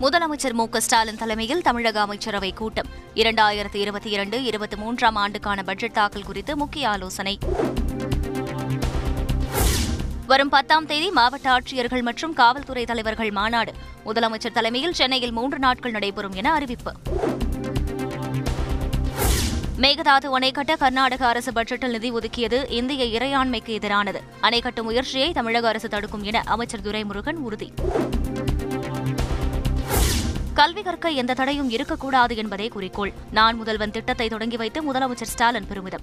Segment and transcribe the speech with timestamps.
[0.00, 2.86] முதலமைச்சர் மு ஸ்டாலின் தலைமையில் தமிழக அமைச்சரவை கூட்டம்.
[3.14, 7.38] இரண்டாயிரத்தி இருபத்தி இரண்டு இருபத்தி மூன்றாம் ஆண்டுக்கான பட்ஜெட் தாக்கல் குறித்து முக்கிய ஆலோசனை.
[10.26, 13.72] வரும் பத்தாம் தேதி மாவட்ட ஆட்சியர்கள் மற்றும் காவல்துறை தலைவர்கள் மாநாடு.
[14.06, 16.92] முதலமைச்சர் தலைமையில் சென்னையில் மூன்று நாட்கள் நடைபெறும் என அறிவிப்பு.
[19.78, 24.20] மேகதாது அணை கட்ட கர்நாடக அரசு பட்ஜெட்டில் நிதி ஒதுக்கியது இந்திய இறையாண்மைக்கு எதிரானது.
[24.40, 27.72] அணை கட்டும் முயற்சியை தமிழக அரசு தடுக்கும் என அமைச்சர் துரைமுருகன் உறுதி.
[30.54, 33.12] கல்வி கற்க எந்த தடையும் இருக்கக்கூடாது என்பதே குறிக்கோள்.
[33.30, 36.00] நான் முதல்வன் திட்டத்தை தொடங்கி வைத்து முதலமைச்சர் ஸ்டாலின் பெருமிதம்.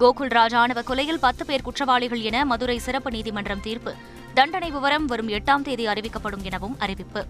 [0.00, 3.94] கோகுல்ராஜ் ஆணவ கொலையில் பத்து பேர் குற்றவாளிகள் என மதுரை சிறப்பு நீதிமன்றம் தீர்ப்பு.
[4.34, 7.26] தண்டனை விவரம் வரும் எட்டாம் தேதி அறிவிக்கப்படும் எனவும் அறிவிப்பு.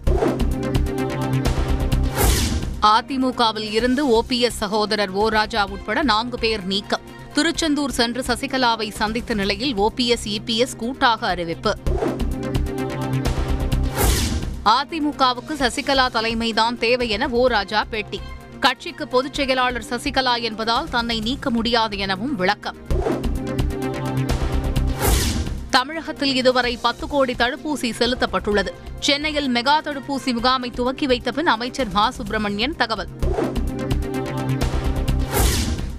[2.81, 7.01] அதிமுகவில் இருந்து ஓபிஎஸ் சகோதரர் ஓ ராஜா உட்பட நான்கு பேர் நீக்கம்.
[7.33, 11.77] திருச்செந்தூர் சென்று சசிகலாவை சந்தித்த நிலையில் ஓபிஎஸ் இபிஎஸ் கூட்டாக அறிவிப்பு.
[14.65, 18.21] அதிமுகவுக்கு சசிகலா தலைமைதான் தேவை என ஓ ராஜா பேட்டி.
[18.59, 22.75] கட்சிக்கு பொதுச் செயலாளர் சசிகலா என்பதால் தன்னை நீக்க முடியாது எனவும் விளக்கம்.
[25.69, 28.73] தமிழகத்தில் இதுவரை பத்து கோடி தடுப்பூசி செலுத்தப்பட்டுள்ளது.
[28.99, 32.09] சென்னையில் மெகா தடுப்பூசி முகாமை துவக்கி வைத்த பின் அமைச்சர் மா.
[32.09, 33.07] சுப்பிரமணியன் தகவல்.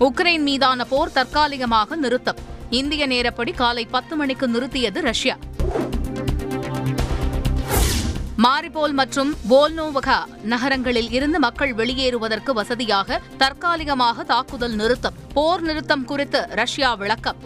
[0.01, 2.39] உக்ரைன் மீதான போர் தற்காலிகமாக நிறுத்தம்.
[2.71, 5.37] இந்திய நேரப்படி காலை பத்து மணிக்கு நிறுத்தியது ரஷ்யா.
[8.45, 16.95] மாரிபோல் மற்றும் போல்னோவகா நகரங்களில் இருந்து மக்கள் வெளியேறுவதற்கு வசதியாக தற்காலிகமாக தாக்குதல் நிறுத்தம் போர் நிறுத்தம் குறித்து ரஷ்யா
[16.95, 17.39] விளக்கம்.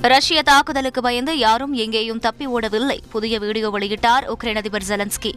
[0.00, 5.32] ரஷ்ய தாக்குதலுக்கு பயந்து யாரும் எங்கேயும் தப்பி ஓடவில்லை புதிய வீடியோ வெளியிட்டார் உக்ரைன் அதிபர் ஜெலன்ஸ்கி.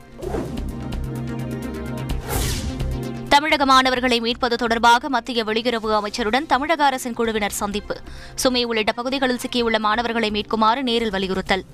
[3.29, 7.97] தமிழக மாணவர்களை மீட்பது தொடர்பாக மத்திய வெளியுறவு அமைச்சருடன் தமிழக அரசின் குழுவினர் சந்திப்பு.
[8.35, 11.65] சுமை உள்ளிட்ட பகுதிகளில் சிக்கியுள்ள மாணவர்களை மீட்குமாறு நேரில் வலியுறுத்தல்.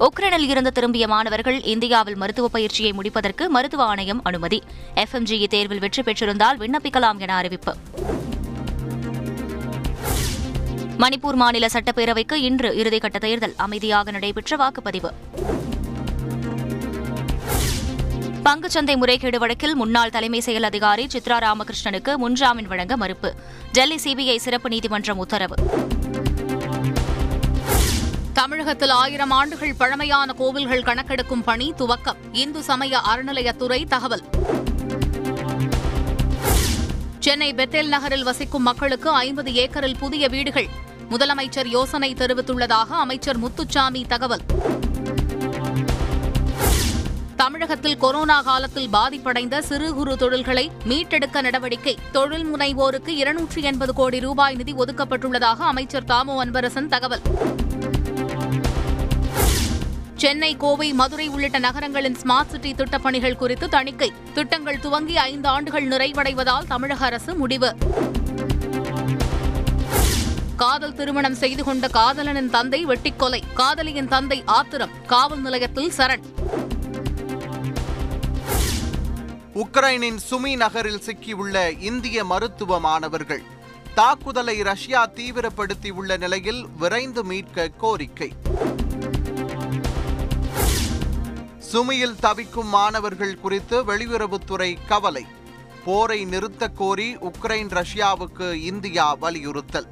[0.00, 4.62] உக்ரைனில் இருந்து திரும்பிய மாணவர்கள் இந்தியாவில் மருத்துவ பயிற்சியை முடிப்பதற்கு மருத்துவ ஆணையம் அனுமதி.
[4.94, 7.74] எஃப்எம்ஜிஇ தேர்வில் வெற்றி பெற்றிருந்தால் விண்ணப்பிக்கலாம் என அறிவிப்பு.
[10.98, 15.10] மணிப்பூர் மாநில சட்டப்பேரவைக்கு இன்று இறுதிக்கட்ட தேர்தல் அமைதியாக நடைபெற்ற வாக்குப்பதிவு.
[18.44, 23.34] பங்குச்சந்தை முறைகேடு வழக்கில் முன்னாள் தலைமை செயல் அதிகாரி சித்ரா ராமகிருஷ்ணனுக்கு முன்ஜாமீன் வழங்க மறுப்பு.
[23.72, 25.54] டெல்லி சிபிஐ சிறப்பு நீதிமன்றம் உத்தரவு.
[28.50, 32.16] தமிழகத்தில் ஆயிரம் ஆண்டுகள் பழமையான கோவில்கள் கணக்கெடுக்கும் பணி துவக்கம்.
[32.32, 34.22] இந்து சமய அறநிலையத்துறை தகவல்.
[37.18, 40.68] சென்னை பெத்தேல் நகரில் வசிக்கும் மக்களுக்கு ஐம்பது ஏக்கரில் புதிய வீடுகள்.
[41.10, 44.40] முதலமைச்சர் யோசனை தெரிவித்துள்ளதாக அமைச்சர் முத்துச்சாமி தகவல்.
[47.36, 51.98] தமிழகத்தில் கொரோனா காலத்தில் பாதிப்படைந்த சிறு குறு தொழில்களை மீட்டெடுக்க நடவடிக்கை.
[52.12, 57.20] தொழில் முனைவோருக்கு இருநூற்றி எண்பது கோடி ரூபாய் நிதி ஒதுக்கப்பட்டுள்ளதாக அமைச்சர் தாமோ அன்பரசன் தகவல்.
[60.20, 64.12] சென்னை கோவை மதுரை உள்ளிட்ட நகரங்களின் ஸ்மார்ட் சிட்டி திட்டப்பணிகள் குறித்து தணிக்கை.
[64.34, 67.76] திட்டங்கள் துவங்கி ஐந்து ஆண்டுகள் நிறைவடைவதால் தமிழக அரசு முடிவு.
[70.56, 73.42] காதல் திருமணம் செய்து கொண்ட காதலனின் தந்தை வெட்டிக்கொலை.
[73.54, 74.90] காதலியின் தந்தை ஆத்திரம்.
[75.06, 76.22] காவல் நிலையத்தில் சரண்.
[79.54, 83.42] உக்ரைனின் சுமி நகரில் சிக்கியுள்ள இந்திய மருத்துவ மாணவர்கள்.
[83.94, 88.32] தாக்குதலை ரஷ்யா தீவிரப்படுத்தியுள்ள நிலையில் விரைந்து மீட்க கோரிக்கை.
[91.72, 95.26] சுமியில் தவிக்கும் மாணவர்கள் குறித்து வெளியுறவுத்துறை கவலை.
[95.84, 99.86] போரை நிறுத்தக் கோரி உக்ரைன் ரஷ்யாவுக்கு இந்தியா வலியுறுத்தல்.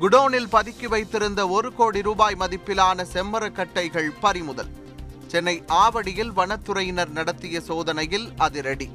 [0.00, 4.68] குடோனில் பதுக்கி வைத்திருந்த ஒரு கோடி ரூபாய் மதிப்பிலான செம்மரக்கட்டைகள் பறிமுதல்.
[5.26, 8.90] சென்னை ஆவடியில் வனத்துறையினர் நடத்திய சோதனையில் அதிரடி.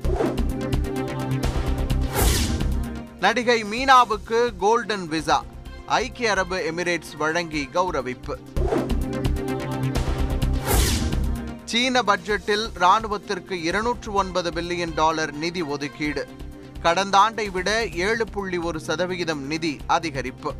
[3.20, 5.44] நடிகை மீனாவுக்கு கோல்டன் விசா.
[5.86, 8.53] ஐக்கிய அரபு எமிரேட்ஸ் வழங்கி கௌரவிப்பு.
[11.74, 16.28] சீன பட்ஜெட்டில் ராணுவத்திற்கு இருநூற்று ஒன்பது பில்லியன் டாலர் நிதி ஒதுக்கீடு.
[16.82, 20.56] கடந்த ஆண்டை விட ஏழு புள்ளி ஒரு சதவிகிதம் நிதி அதிகரிப்பு.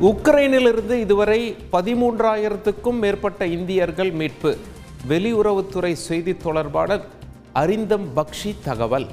[0.00, 4.58] உக்ரைனிலிருந்து இதுவரை பதிமூன்றாயிரத்துக்கும் மேற்பட்ட இந்தியர்கள் மீட்பு.
[5.08, 7.08] வெளியுறவுத்துறை செய்தித் தொடர்பாளர்
[7.54, 9.06] அரிந்தம் பக்ஷி தகவல்.